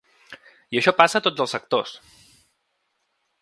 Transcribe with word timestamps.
I 0.75 0.79
això 0.81 0.93
passa 1.01 1.19
a 1.21 1.25
tots 1.27 1.43
els 1.45 1.53
sectors. 1.57 1.93